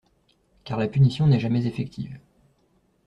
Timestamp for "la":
0.79-0.87